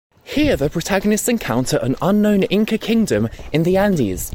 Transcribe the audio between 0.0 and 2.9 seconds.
Here the protagonists encounter an unknown Inca